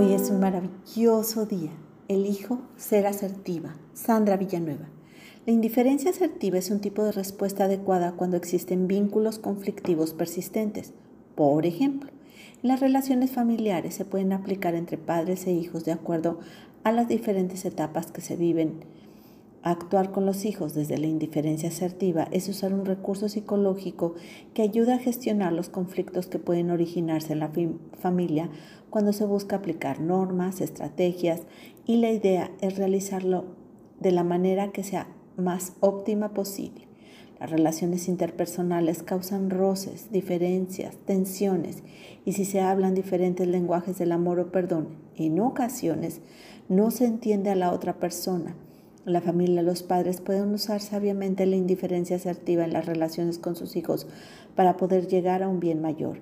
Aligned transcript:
Hoy 0.00 0.12
es 0.12 0.30
un 0.30 0.38
maravilloso 0.38 1.44
día. 1.44 1.72
Elijo 2.06 2.60
ser 2.76 3.08
asertiva. 3.08 3.74
Sandra 3.94 4.36
Villanueva. 4.36 4.88
La 5.44 5.52
indiferencia 5.52 6.12
asertiva 6.12 6.56
es 6.56 6.70
un 6.70 6.78
tipo 6.78 7.02
de 7.02 7.10
respuesta 7.10 7.64
adecuada 7.64 8.12
cuando 8.12 8.36
existen 8.36 8.86
vínculos 8.86 9.40
conflictivos 9.40 10.14
persistentes. 10.14 10.92
Por 11.34 11.66
ejemplo, 11.66 12.10
en 12.62 12.68
las 12.68 12.78
relaciones 12.78 13.32
familiares 13.32 13.96
se 13.96 14.04
pueden 14.04 14.32
aplicar 14.32 14.76
entre 14.76 14.98
padres 14.98 15.48
e 15.48 15.50
hijos 15.50 15.84
de 15.84 15.90
acuerdo 15.90 16.38
a 16.84 16.92
las 16.92 17.08
diferentes 17.08 17.64
etapas 17.64 18.12
que 18.12 18.20
se 18.20 18.36
viven 18.36 18.84
Actuar 19.68 20.12
con 20.12 20.24
los 20.24 20.46
hijos 20.46 20.72
desde 20.72 20.96
la 20.96 21.08
indiferencia 21.08 21.68
asertiva 21.68 22.26
es 22.30 22.48
usar 22.48 22.72
un 22.72 22.86
recurso 22.86 23.28
psicológico 23.28 24.14
que 24.54 24.62
ayuda 24.62 24.94
a 24.94 24.98
gestionar 24.98 25.52
los 25.52 25.68
conflictos 25.68 26.26
que 26.26 26.38
pueden 26.38 26.70
originarse 26.70 27.34
en 27.34 27.40
la 27.40 27.52
familia 27.98 28.48
cuando 28.88 29.12
se 29.12 29.26
busca 29.26 29.56
aplicar 29.56 30.00
normas, 30.00 30.62
estrategias 30.62 31.42
y 31.84 31.98
la 31.98 32.10
idea 32.10 32.50
es 32.62 32.78
realizarlo 32.78 33.44
de 34.00 34.10
la 34.10 34.24
manera 34.24 34.72
que 34.72 34.82
sea 34.82 35.06
más 35.36 35.74
óptima 35.80 36.32
posible. 36.32 36.88
Las 37.38 37.50
relaciones 37.50 38.08
interpersonales 38.08 39.02
causan 39.02 39.50
roces, 39.50 40.10
diferencias, 40.10 40.96
tensiones 41.04 41.82
y 42.24 42.32
si 42.32 42.46
se 42.46 42.62
hablan 42.62 42.94
diferentes 42.94 43.46
lenguajes 43.46 43.98
del 43.98 44.12
amor 44.12 44.40
o 44.40 44.50
perdón, 44.50 44.96
en 45.14 45.38
ocasiones 45.40 46.22
no 46.70 46.90
se 46.90 47.04
entiende 47.04 47.50
a 47.50 47.54
la 47.54 47.70
otra 47.74 48.00
persona 48.00 48.56
la 49.08 49.20
familia, 49.20 49.62
los 49.62 49.82
padres 49.82 50.20
pueden 50.20 50.52
usar 50.52 50.80
sabiamente 50.80 51.46
la 51.46 51.56
indiferencia 51.56 52.16
asertiva 52.16 52.64
en 52.64 52.72
las 52.72 52.86
relaciones 52.86 53.38
con 53.38 53.56
sus 53.56 53.76
hijos 53.76 54.06
para 54.54 54.76
poder 54.76 55.08
llegar 55.08 55.42
a 55.42 55.48
un 55.48 55.60
bien 55.60 55.80
mayor. 55.80 56.20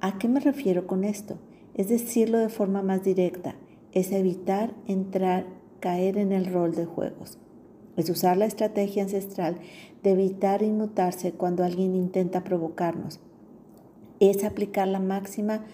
¿A 0.00 0.18
qué 0.18 0.28
me 0.28 0.40
refiero 0.40 0.86
con 0.86 1.04
esto? 1.04 1.38
Es 1.74 1.88
decirlo 1.88 2.38
de 2.38 2.48
forma 2.48 2.82
más 2.82 3.02
directa, 3.04 3.54
es 3.92 4.12
evitar 4.12 4.74
entrar, 4.86 5.46
caer 5.80 6.18
en 6.18 6.32
el 6.32 6.46
rol 6.46 6.74
de 6.74 6.86
juegos. 6.86 7.38
Es 7.96 8.08
usar 8.08 8.36
la 8.36 8.46
estrategia 8.46 9.02
ancestral 9.02 9.56
de 10.02 10.12
evitar 10.12 10.62
inmutarse 10.62 11.32
cuando 11.32 11.62
alguien 11.64 11.94
intenta 11.94 12.42
provocarnos. 12.42 13.20
Es 14.18 14.44
aplicar 14.44 14.88
la 14.88 15.00
máxima 15.00 15.64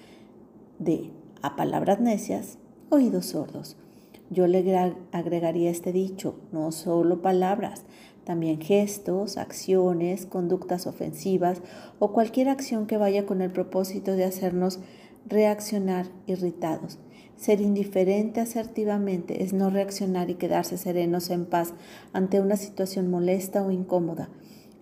de 0.79 1.11
a 1.43 1.57
palabras 1.57 2.01
necias, 2.01 2.59
oídos 2.91 3.27
sordos. 3.27 3.77
Yo 4.31 4.47
le 4.47 4.59
agregaría 5.13 5.71
este 5.71 5.93
dicho, 5.93 6.37
no 6.53 6.71
solo 6.71 7.23
palabras, 7.23 7.85
también 8.25 8.61
gestos, 8.61 9.39
acciones, 9.39 10.27
conductas 10.27 10.87
ofensivas 10.87 11.63
o 11.99 12.13
cualquier 12.13 12.51
acción 12.51 12.87
que 12.87 12.99
vaya 12.99 13.25
con 13.25 13.41
el 13.41 13.51
propósito 13.51 14.13
de 14.13 14.25
hacernos 14.25 14.81
reaccionar 15.27 16.07
irritados. 16.27 16.99
Ser 17.37 17.63
indiferente 17.63 18.41
asertivamente 18.41 19.45
es 19.45 19.55
no 19.55 19.71
reaccionar 19.71 20.29
y 20.29 20.35
quedarse 20.35 20.77
serenos 20.77 21.31
en 21.31 21.47
paz 21.47 21.73
ante 22.13 22.41
una 22.41 22.57
situación 22.57 23.11
molesta 23.11 23.65
o 23.65 23.71
incómoda. 23.71 24.29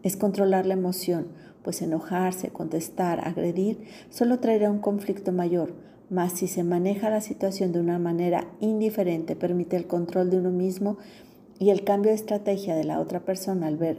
Es 0.02 0.16
controlar 0.16 0.66
la 0.66 0.74
emoción, 0.74 1.28
pues 1.62 1.82
enojarse, 1.82 2.48
contestar, 2.48 3.20
agredir 3.28 3.86
solo 4.08 4.40
traerá 4.40 4.70
un 4.70 4.78
conflicto 4.78 5.32
mayor, 5.32 5.74
mas 6.08 6.32
si 6.32 6.46
se 6.46 6.62
maneja 6.62 7.10
la 7.10 7.20
situación 7.20 7.72
de 7.72 7.80
una 7.80 7.98
manera 7.98 8.46
indiferente, 8.60 9.36
permite 9.36 9.76
el 9.76 9.86
control 9.86 10.30
de 10.30 10.38
uno 10.38 10.50
mismo 10.50 10.98
y 11.58 11.70
el 11.70 11.84
cambio 11.84 12.10
de 12.10 12.16
estrategia 12.16 12.76
de 12.76 12.84
la 12.84 13.00
otra 13.00 13.20
persona 13.20 13.66
al 13.66 13.76
ver 13.76 13.98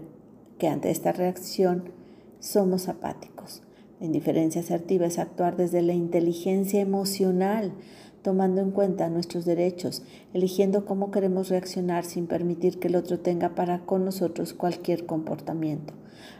que 0.57 0.67
ante 0.67 0.89
esta 0.89 1.11
reacción 1.11 1.91
somos 2.39 2.87
apáticos. 2.87 3.61
La 3.99 4.05
indiferencia 4.05 4.61
asertiva 4.61 5.07
es 5.07 5.17
actuar 5.17 5.57
desde 5.57 5.81
la 5.81 5.93
inteligencia 5.93 6.79
emocional, 6.79 7.73
tomando 8.21 8.61
en 8.61 8.71
cuenta 8.71 9.09
nuestros 9.09 9.45
derechos, 9.45 10.03
eligiendo 10.33 10.85
cómo 10.85 11.11
queremos 11.11 11.49
reaccionar 11.49 12.05
sin 12.05 12.27
permitir 12.27 12.79
que 12.79 12.89
el 12.89 12.95
otro 12.95 13.19
tenga 13.19 13.55
para 13.55 13.85
con 13.85 14.05
nosotros 14.05 14.53
cualquier 14.53 15.05
comportamiento. 15.05 15.93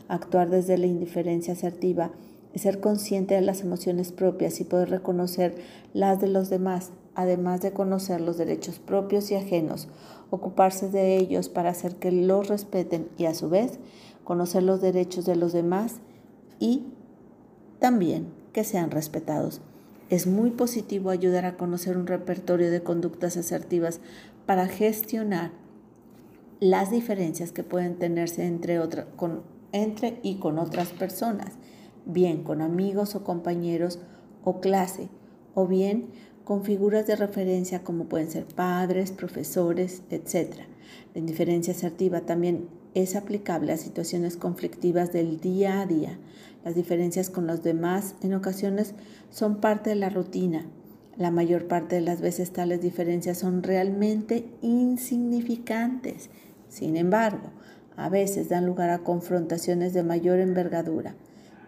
Actuar 0.08 0.50
desde 0.50 0.78
la 0.78 0.86
indiferencia 0.86 1.54
asertiva 1.54 2.12
ser 2.56 2.80
consciente 2.80 3.36
de 3.36 3.42
las 3.42 3.62
emociones 3.62 4.12
propias 4.12 4.60
y 4.60 4.64
poder 4.64 4.90
reconocer 4.90 5.56
las 5.94 6.20
de 6.20 6.28
los 6.28 6.50
demás, 6.50 6.92
además 7.16 7.62
de 7.62 7.72
conocer 7.72 8.22
los 8.22 8.38
derechos 8.38 8.80
propios 8.80 9.32
y 9.32 9.36
ajenos, 9.36 9.88
ocuparse 10.30 10.90
de 10.90 11.18
ellos 11.18 11.50
para 11.50 11.70
hacer 11.70 11.96
que 11.96 12.12
los 12.12 12.48
respeten 12.48 13.10
y 13.18 13.26
a 13.26 13.34
su 13.34 13.50
vez 13.50 13.80
conocer 14.24 14.64
los 14.64 14.82
derechos 14.82 15.26
de 15.26 15.36
los 15.36 15.54
demás 15.54 16.02
y 16.60 16.84
también 17.80 18.28
que 18.52 18.64
sean 18.64 18.92
respetados. 18.92 19.62
Es 20.10 20.28
muy 20.28 20.52
positivo 20.52 21.10
ayudar 21.10 21.46
a 21.46 21.58
conocer 21.58 21.98
un 21.98 22.08
repertorio 22.08 22.72
de 22.72 22.82
conductas 22.82 23.38
asertivas 23.38 24.00
para 24.46 24.68
gestionar 24.68 25.52
las 26.60 26.92
diferencias 26.92 27.52
que 27.52 27.64
pueden 27.64 27.98
tenerse 27.98 28.46
entre, 28.46 28.80
con, 29.16 29.44
entre 29.72 30.20
y 30.24 30.40
con 30.40 30.60
otras 30.60 30.90
personas 30.90 31.54
bien 32.08 32.44
con 32.44 32.62
amigos 32.62 33.16
o 33.16 33.24
compañeros 33.24 34.00
o 34.44 34.60
clase, 34.60 35.10
o 35.54 35.68
bien 35.68 36.08
con 36.44 36.64
figuras 36.64 37.06
de 37.06 37.18
referencia 37.18 37.84
como 37.84 38.06
pueden 38.06 38.32
ser 38.32 38.46
padres, 38.46 39.12
profesores, 39.12 40.02
etc. 40.10 40.56
La 41.14 41.20
indiferencia 41.20 41.74
asertiva 41.74 42.22
también 42.22 42.70
es 42.94 43.16
aplicable 43.16 43.74
a 43.74 43.78
situaciones 43.78 44.38
conflictivas 44.38 45.12
del 45.12 45.42
día 45.42 45.82
a 45.82 45.86
día. 45.86 46.18
Las 46.64 46.74
diferencias 46.74 47.30
con 47.30 47.48
los 47.48 47.64
demás 47.64 48.16
en 48.22 48.34
ocasiones 48.34 48.94
son 49.30 49.60
parte 49.60 49.90
de 49.90 49.98
la 49.98 50.10
rutina. 50.10 50.66
La 51.18 51.32
mayor 51.32 51.68
parte 51.68 51.96
de 51.96 52.02
las 52.02 52.22
veces 52.22 52.52
tales 52.54 52.82
diferencias 52.82 53.40
son 53.40 53.64
realmente 53.64 54.46
insignificantes. 54.62 56.30
Sin 56.70 56.96
embargo, 56.96 57.50
a 57.98 58.08
veces 58.08 58.48
dan 58.48 58.66
lugar 58.66 58.92
a 58.92 59.00
confrontaciones 59.00 59.94
de 59.94 60.04
mayor 60.04 60.40
envergadura 60.40 61.16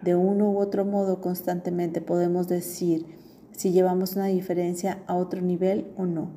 de 0.01 0.15
uno 0.15 0.49
u 0.51 0.59
otro 0.59 0.85
modo 0.85 1.21
constantemente 1.21 2.01
podemos 2.01 2.47
decir 2.47 3.05
si 3.51 3.71
llevamos 3.71 4.15
una 4.15 4.27
diferencia 4.27 4.99
a 5.07 5.15
otro 5.15 5.41
nivel 5.41 5.87
o 5.97 6.05
no. 6.05 6.29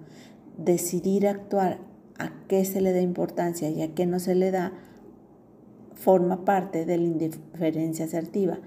Decidir 0.59 1.29
actuar 1.29 1.79
a 2.19 2.33
qué 2.49 2.65
se 2.65 2.81
le 2.81 2.93
da 2.93 3.01
importancia 3.01 3.71
y 3.71 3.83
a 3.83 3.95
qué 3.95 4.07
no 4.07 4.19
se 4.19 4.35
le 4.35 4.51
da 4.51 4.73
forma 5.95 6.45
parte 6.45 6.85
de 6.85 6.97
la 6.99 7.05
indiferencia 7.05 8.07
asertiva. 8.07 8.59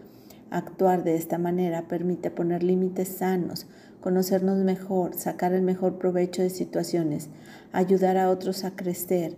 Actuar 0.50 1.03
de 1.03 1.16
esta 1.16 1.38
manera 1.38 1.88
permite 1.88 2.31
poner 2.31 2.63
límites 2.63 3.09
sanos, 3.09 3.67
conocernos 4.00 4.59
mejor, 4.59 5.16
sacar 5.16 5.51
el 5.51 5.62
mejor 5.62 5.97
provecho 5.97 6.41
de 6.41 6.50
situaciones, 6.50 7.29
ayudar 7.73 8.17
a 8.17 8.29
otros 8.29 8.63
a 8.63 8.72
crecer, 8.72 9.35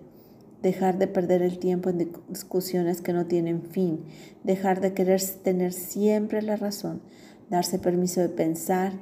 dejar 0.61 0.97
de 0.97 1.07
perder 1.07 1.41
el 1.41 1.59
tiempo 1.59 1.89
en 1.89 2.11
discusiones 2.29 3.01
que 3.01 3.13
no 3.13 3.25
tienen 3.25 3.61
fin, 3.61 4.01
dejar 4.43 4.81
de 4.81 4.93
querer 4.93 5.21
tener 5.43 5.73
siempre 5.73 6.41
la 6.41 6.55
razón, 6.55 7.01
darse 7.49 7.79
permiso 7.79 8.21
de 8.21 8.29
pensar, 8.29 8.93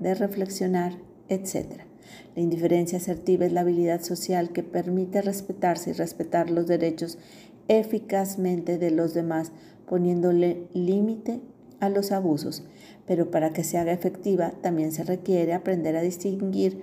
de 0.00 0.14
reflexionar, 0.14 0.98
etc. 1.28 1.82
La 2.34 2.42
indiferencia 2.42 2.98
asertiva 2.98 3.46
es 3.46 3.52
la 3.52 3.60
habilidad 3.60 4.02
social 4.02 4.50
que 4.50 4.62
permite 4.62 5.22
respetarse 5.22 5.90
y 5.90 5.92
respetar 5.94 6.50
los 6.50 6.66
derechos 6.66 7.18
eficazmente 7.68 8.78
de 8.78 8.90
los 8.90 9.14
demás, 9.14 9.52
poniéndole 9.86 10.68
límite 10.72 11.40
a 11.80 11.88
los 11.88 12.12
abusos. 12.12 12.64
Pero 13.06 13.30
para 13.30 13.52
que 13.52 13.64
se 13.64 13.78
haga 13.78 13.92
efectiva 13.92 14.52
también 14.62 14.92
se 14.92 15.04
requiere 15.04 15.52
aprender 15.52 15.96
a 15.96 16.02
distinguir 16.02 16.82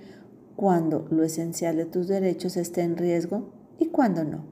cuando 0.56 1.06
lo 1.10 1.22
esencial 1.22 1.76
de 1.76 1.84
tus 1.84 2.08
derechos 2.08 2.56
esté 2.56 2.82
en 2.82 2.96
riesgo 2.96 3.55
y 3.78 3.86
cuándo 3.86 4.24
no. 4.24 4.44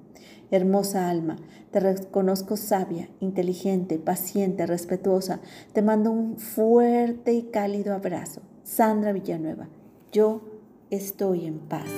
Hermosa 0.51 1.09
alma, 1.09 1.37
te 1.71 1.81
reconozco 1.81 2.57
sabia, 2.57 3.09
inteligente, 3.21 3.99
paciente, 3.99 4.67
respetuosa. 4.67 5.41
Te 5.73 5.83
mando 5.83 6.11
un 6.11 6.39
fuerte 6.39 7.33
y 7.33 7.45
cálido 7.45 7.94
abrazo. 7.94 8.43
Sandra 8.62 9.12
Villanueva, 9.12 9.69
yo 10.12 10.43
estoy 10.91 11.47
en 11.47 11.59
paz. 11.59 11.91